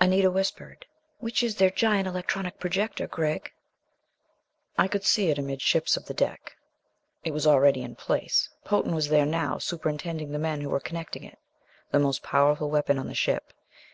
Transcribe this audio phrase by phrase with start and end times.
[0.00, 0.86] Anita whispered,
[1.18, 3.52] "Which is their giant electronic projector, Gregg?"
[4.78, 6.56] I could see it amidships of the deck.
[7.24, 8.48] It was already in place.
[8.64, 11.38] Potan was there now, superintending the men who were connecting it.
[11.90, 13.52] The most powerful weapon on the ship.